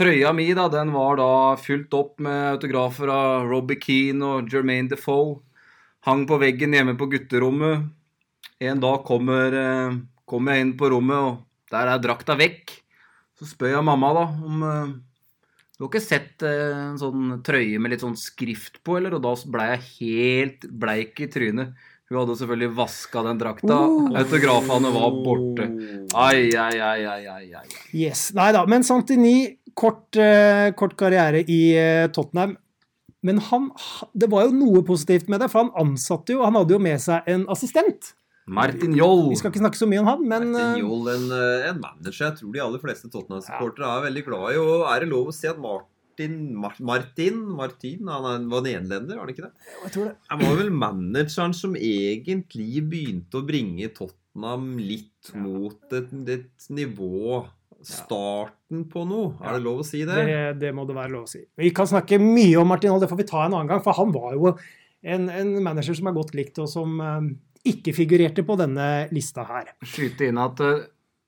[0.00, 4.88] trøya mi, da, den var da fylt opp med autografer av Robbie Keane og Jermaine
[4.96, 5.42] Defoe.
[6.08, 7.90] Hang på veggen hjemme på gutterommet.
[8.64, 12.76] En dag kommer, eh, kommer jeg inn på rommet, og der er drakta vekk.
[13.38, 14.92] Så spør jeg mamma da om eh,
[15.74, 19.16] Du har ikke sett eh, en sånn trøye med litt sånn skrift på, eller?
[19.18, 21.74] Og da ble jeg helt bleik i trynet.
[22.10, 23.78] Hun hadde selvfølgelig vaska den drakta.
[24.20, 25.68] Autografene var borte.
[26.20, 27.64] Ai, ai, ai, ai, ai.
[27.96, 28.28] Yes.
[28.36, 29.38] Nei da, men Santini,
[29.74, 31.62] kort, eh, kort karriere i
[32.14, 32.58] Tottenham.
[33.24, 33.70] Men han,
[34.12, 37.00] det var jo noe positivt med det, for han ansatte jo Han hadde jo med
[37.00, 38.12] seg en assistent.
[38.46, 39.30] Martin Joll.
[39.32, 41.80] Vi skal ikke snakke så mye om han, men Martin eh, Joll, en, eh, en
[41.80, 44.60] manager jeg tror de aller fleste Tottenham-supportere er veldig glad i.
[44.60, 45.94] Og er det lov å si at Martin
[46.60, 49.72] Mar Martin, Martin han er, var nederlender, var han ikke det?
[49.86, 50.14] jeg tror det.
[50.30, 57.42] Han var vel manageren som egentlig begynte å bringe Tottenham litt mot et, et nivå
[57.84, 60.22] Starten på noe, er det lov å si det?
[60.24, 61.42] Det, det må det være lov å si.
[61.60, 63.82] Vi kan snakke mye om Martin Hall, det får vi ta en annen gang.
[63.84, 64.54] For han var jo
[65.04, 67.26] en, en manager som er godt likt, og som eh,
[67.64, 69.70] ikke figurerte på denne lista her.
[69.84, 70.82] skyte inn at uh,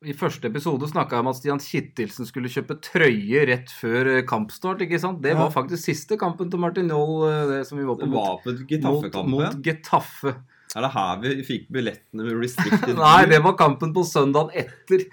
[0.07, 4.25] i første episode snakka jeg om at Stian Kittelsen skulle kjøpe trøye rett før eh,
[4.29, 4.83] kampstart.
[4.85, 5.22] ikke sant?
[5.25, 5.55] Det var Ja.
[5.55, 9.25] faktisk siste kampen til Martin Joll, eh, det som vi var på mot, var på
[9.25, 10.35] mot, mot Getafe.
[10.77, 15.07] Er det her vi fikk billettene med restricted Nei, det var kampen på søndagen etter.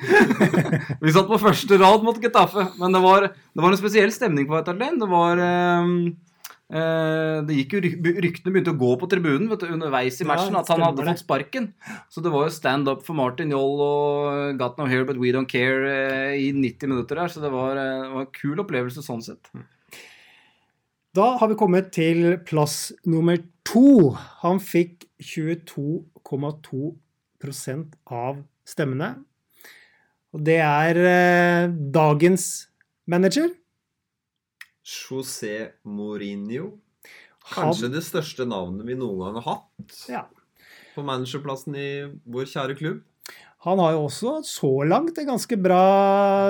[1.04, 4.50] vi satt på første rad mot Getafe, men det var, det var en spesiell stemning
[4.50, 5.00] på Veterlen.
[5.00, 6.12] Det var eh, eh,
[6.74, 10.72] det gikk jo Ryktene begynte å gå på tribunen vet du, underveis i matchen at
[10.74, 11.68] han hadde fått sparken.
[12.10, 15.30] Så det var jo stand up for Martin Joll og Got no hair but we
[15.36, 17.30] don't care eh, i 90 minutter der.
[17.30, 19.44] Så det var, eh, det var en kul opplevelse sånn sett.
[21.14, 23.38] Da har vi kommet til plass nummer
[23.70, 24.18] to.
[24.42, 29.22] Han fikk 22,2% av stemmene.
[30.34, 32.66] Og det er eh, dagens
[33.06, 33.54] manager.
[34.84, 36.74] José Mourinho.
[37.54, 40.22] Han, Kanskje det største navnet vi noen gang har hatt ja,
[40.94, 41.90] på managerplassen i
[42.32, 43.02] vår kjære klubb.
[43.66, 45.82] han har jo også så langt en ganske bra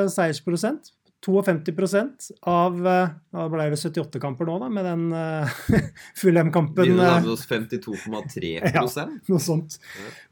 [0.09, 0.91] seiersprosent.
[1.23, 5.53] 52 av eh, Da ble det 78 kamper nå, da, med den uh,
[6.19, 6.83] Fulham-kampen.
[6.83, 8.83] Vi nærmer oss 52,3 Ja.
[9.29, 9.77] noe sånt.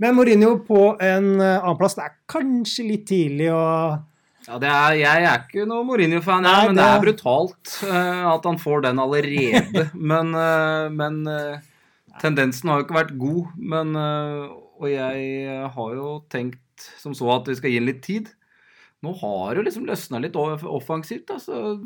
[0.03, 1.95] Men Mourinho på en eh, annenplass.
[1.95, 3.63] Det er kanskje litt tidlig å
[4.47, 8.57] Ja, det er, Jeg er ikke noe Mourinho-fan, men det er brutalt uh, at han
[8.61, 9.85] får den allerede.
[10.11, 11.61] men uh, men uh,
[12.21, 13.53] tendensen har jo ikke vært god.
[13.57, 18.31] Men, og jeg har jo tenkt som så at vi skal gi ham litt tid.
[19.05, 21.29] Nå har det liksom løsna litt offensivt.
[21.31, 21.79] da, så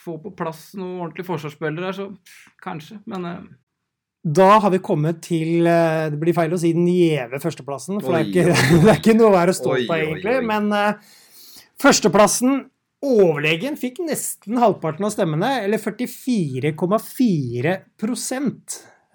[0.00, 2.94] Få på plass noen ordentlige forsvarsspillere her, så pff, kanskje.
[3.10, 3.26] Men
[4.24, 8.22] Da har vi kommet til Det blir feil å si den gjeve førsteplassen, for Oi,
[8.32, 10.38] det, er ikke, det er ikke noe å være stolt av, egentlig.
[10.48, 10.70] Men
[11.80, 12.66] førsteplassen,
[13.00, 17.72] overlegen, fikk nesten halvparten av stemmene, eller 44,4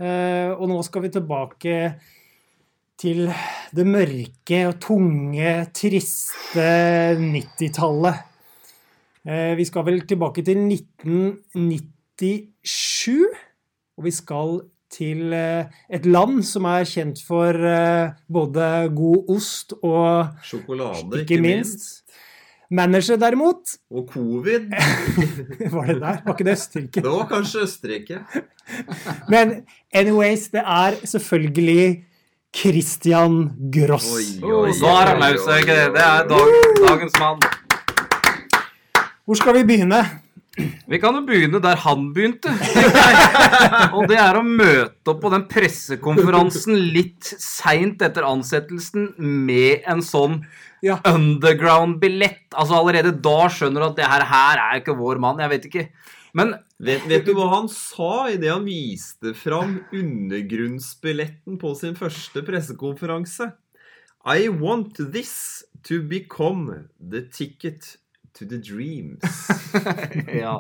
[0.02, 1.76] eh, Og nå skal vi tilbake
[2.98, 3.28] til
[3.76, 6.70] det mørke og tunge, triste
[7.20, 8.16] 90-tallet.
[9.28, 13.20] Eh, Vi skal vel tilbake til 1997,
[13.96, 14.62] og vi skal
[14.96, 17.52] til eh, et land som er kjent for
[18.32, 22.06] både god ost og Sjokolade, ikke minst
[22.72, 24.70] Manager, derimot, Og covid.
[25.76, 26.18] var det der?
[26.26, 27.02] Var ikke det Østerrike?
[27.02, 28.20] Det var kanskje Østerrike.
[29.34, 29.54] Men
[29.94, 32.04] anyways, det er selvfølgelig
[32.56, 34.10] Christian Gross.
[34.16, 35.88] Oi, oi, er han løs, ikke det?
[35.94, 36.54] Det er dag,
[36.88, 37.42] dagens mann.
[39.26, 40.06] Hvor skal vi begynne?
[40.88, 42.54] Vi kan jo begynne der han begynte.
[43.94, 50.04] Og det er å møte opp på den pressekonferansen litt seint etter ansettelsen med en
[50.06, 50.40] sånn
[50.86, 51.00] Ja.
[51.10, 52.52] underground-billett.
[52.54, 55.42] Altså Allerede da skjønner du at det her, her er ikke vår mann.
[55.42, 55.88] Jeg vet ikke.
[56.36, 62.44] Men Vet, vet du hva han sa idet han viste fram undergrunnsbilletten på sin første
[62.46, 63.52] pressekonferanse?
[64.26, 67.96] I want this to become the ticket
[68.36, 69.22] to the dreams.
[70.44, 70.58] ja.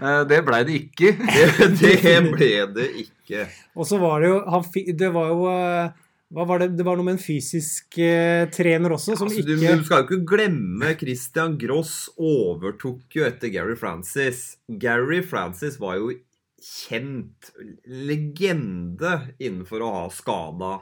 [0.00, 1.14] Eh, Det blei det ikke.
[1.18, 3.48] Det, det ble det ikke.
[3.74, 4.64] Og så var det jo han,
[5.02, 5.90] Det var jo eh,
[6.30, 6.68] hva var det?
[6.78, 10.04] det var noe med en fysisk eh, trener også, som Altså, du, ikke du skal
[10.04, 14.44] jo ikke glemme Christian Gross overtok jo etter Gary Francis.
[14.70, 16.12] Gary Francis var jo
[16.60, 17.50] kjent
[17.88, 20.76] legende innenfor å ha skada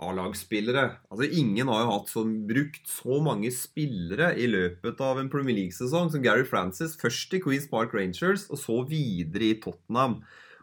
[0.00, 0.84] A-lagsspillere.
[1.12, 5.58] Altså, ingen har jo hatt så, brukt så mange spillere i løpet av en Premier
[5.58, 6.96] League-sesong som Gary Francis.
[7.00, 10.20] Først i Queens Park Rangers, og så videre i Tottenham.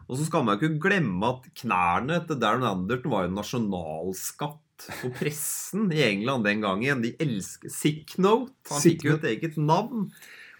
[0.08, 4.86] Og så skal man jo ikke glemme at knærne til Darren Anderton var jo nasjonalskatt
[4.98, 7.02] for pressen i England den gangen.
[7.04, 8.54] De elsker Sick Note.
[8.72, 10.08] Han fikk jo et eget navn.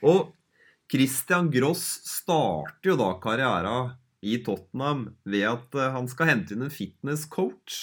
[0.05, 0.35] Og
[0.89, 3.79] Christian Gross starter jo da karriera
[4.25, 7.77] i Tottenham ved at eh, han skal hente inn en fitness-coach,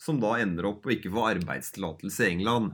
[0.00, 2.72] som da ender opp å ikke få arbeidstillatelse i England.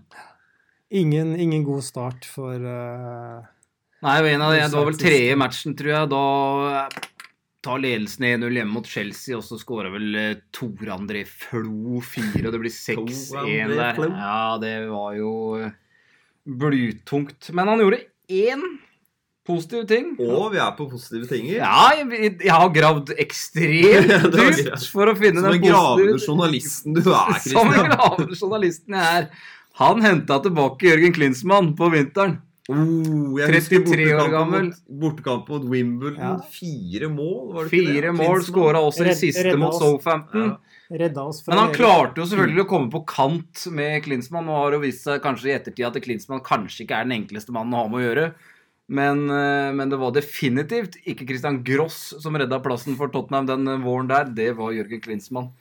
[0.91, 3.41] ingen, ingen god start for uh,
[4.01, 6.11] Nei, det var en det var vel tredje matchen, tror jeg.
[6.13, 6.25] Da
[7.65, 12.45] tar ledelsen 1-0 hjemme mot Chelsea, og så skårer vel eh, Tor André Flo 4,
[12.47, 14.05] og det blir 6-1 der.
[14.09, 15.75] Ja, det var jo eh,
[16.45, 17.51] blytungt.
[17.57, 18.65] Men han gjorde én
[19.51, 20.13] positiv ting.
[20.23, 21.61] Og vi er på positive tinger.
[21.61, 26.97] Ja, jeg, jeg har gravd ekstremt dypt for å finne Som den den gravende journalisten
[26.97, 29.49] du er, Som den gravende journalisten jeg er.
[29.81, 32.41] Han henta tilbake Jørgen Klinsmann på vinteren.
[32.71, 34.71] Oh, jeg husker 33 år gammel.
[34.71, 36.19] Mot, bortekamp mot Wimbledon.
[36.23, 36.33] Ja.
[36.55, 37.95] Fire mål, var det ikke det?
[37.97, 39.83] Fire mål, skåra også i siste redda mot oss.
[39.83, 40.53] Southampton.
[40.53, 40.59] Ja.
[40.91, 44.49] Men han klarte jo selvfølgelig å komme på kant med Klinsmann.
[44.49, 47.15] Nå har det jo vist seg kanskje i ettertid at Klinsmann kanskje ikke er den
[47.21, 48.25] enkleste mannen å ha med å gjøre.
[48.91, 53.71] Men, eh, men det var definitivt ikke Christian Gross som redda plassen for Tottenham den
[53.71, 54.33] eh, våren der.
[54.35, 55.53] Det var Jørgen Klinsmann.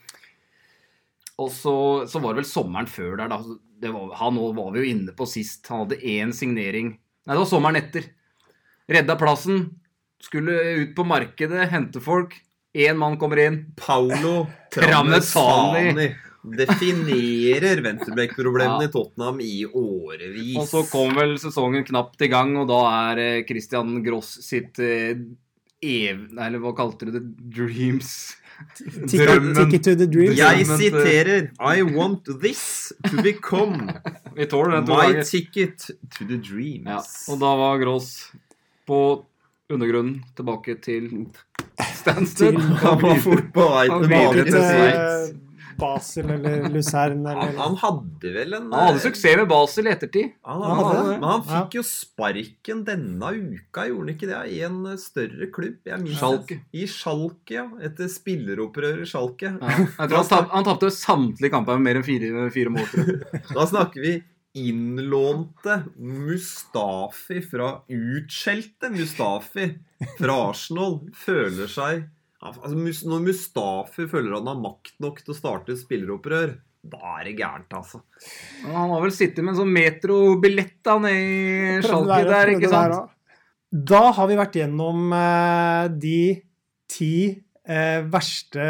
[1.39, 1.75] Og så,
[2.09, 3.39] så var det vel sommeren før der, da.
[3.79, 5.67] Det var, han var vi jo inne på sist.
[5.71, 8.07] Han hadde én signering Nei, det var sommeren etter.
[8.89, 9.67] Redda plassen.
[10.19, 12.33] Skulle ut på markedet, hente folk.
[12.73, 13.59] Én mann kommer inn.
[13.77, 14.47] Paulo.
[14.73, 16.09] Tramezzani
[16.43, 18.87] definerer venstreback-problemene Ja.
[18.87, 20.57] i Tottenham i årevis.
[20.57, 22.79] Og så kom vel sesongen knapt i gang, og da
[23.11, 25.19] er eh, Christian Gross sitt eh,
[25.83, 26.25] ev...
[26.31, 27.23] Nei, eller hva kalte du det?
[27.55, 28.35] Dreams?
[29.07, 30.33] Ticket, to the dream.
[30.37, 33.89] Jeg siterer I want this to become
[34.35, 36.87] my ticket to the dreams.
[36.87, 36.99] Ja,
[37.33, 38.31] og da var Gross
[38.87, 39.25] på
[39.69, 41.27] undergrunnen tilbake til
[41.95, 42.57] Stansted.
[42.57, 45.37] Han var fort på vei tilbake til Sveits.
[45.79, 49.87] Eh, Basel eller Luzern Han, eller han hadde vel en Han hadde suksess med Basel
[49.87, 50.33] i ettertid.
[50.43, 54.41] Han, Han han, men han fikk jo sparken denne uka, gjorde han ikke det?
[54.55, 55.77] I en større klubb.
[55.87, 56.59] Jeg minnes Schalke.
[56.73, 57.67] I Schalke, ja.
[57.89, 59.53] Etter spilleropprør i Schalke.
[59.55, 59.77] Ja.
[59.85, 63.15] Jeg tror han, han tapte samtlige kamper med mer enn fire, fire mål.
[63.55, 64.19] Da snakker vi
[64.59, 69.67] innlånte Mustafi fra utskjelte Mustafi
[70.17, 72.07] fra Arsenal føler seg
[72.43, 76.55] altså, Når Mustafi føler han har makt nok til å starte et spilleropprør,
[76.89, 78.01] da er det gærent, altså.
[78.63, 82.71] Men Han har vel sittet med en sånn metrobillett da nede i Schalke der, ikke
[82.71, 83.15] sant?
[83.69, 86.21] Da har vi vært gjennom eh, de
[86.89, 88.63] ti eh, verste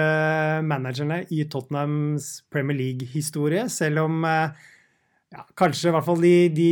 [0.66, 4.68] managerne i Tottenhams Premier League-historie, selv om eh,
[5.32, 6.70] ja, kanskje i hvert fall de, de,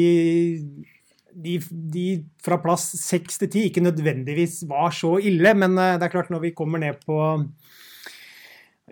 [1.38, 1.58] de,
[1.93, 2.06] de
[2.43, 6.32] fra plass seks til ti ikke nødvendigvis var så ille, men eh, det er klart
[6.34, 7.22] når vi kommer ned på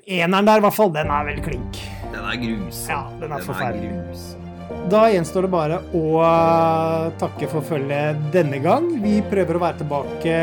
[0.05, 1.79] Eneren der, i hvert fall, den er vel klink.
[2.11, 2.89] Den er grusom.
[2.91, 3.89] Ja, den er forferdelig.
[4.05, 4.44] grusom.
[4.89, 8.85] Da gjenstår det bare å uh, takke for følget denne gang.
[9.01, 10.35] Vi prøver å være tilbake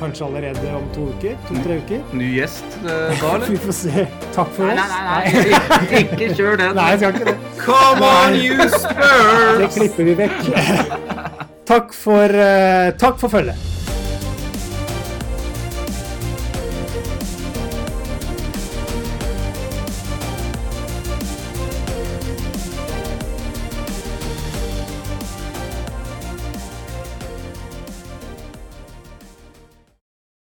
[0.00, 1.36] kanskje allerede om to uker.
[1.48, 2.02] To-tre uker.
[2.18, 3.46] Ny gjest eh, da, eller?
[3.50, 4.06] Vi får se.
[4.34, 4.90] Takk for Nei, oss.
[4.90, 5.54] nei, nei,
[5.86, 6.02] nei.
[6.02, 6.74] Ikke kjør den.
[6.78, 7.36] Nei, jeg skal ikke det.
[7.62, 9.58] Come on, you spurs!
[9.62, 10.40] Det klipper vi vekk.
[11.70, 13.69] Takk for, uh, takk for følget.